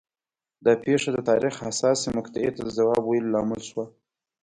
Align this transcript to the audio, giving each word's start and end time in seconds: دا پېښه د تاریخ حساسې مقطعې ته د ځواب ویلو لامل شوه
دا 0.65 0.73
پېښه 0.83 1.09
د 1.13 1.17
تاریخ 1.29 1.53
حساسې 1.67 2.07
مقطعې 2.17 2.51
ته 2.55 2.61
د 2.63 2.69
ځواب 2.77 3.01
ویلو 3.05 3.31
لامل 3.33 3.61
شوه 3.69 3.85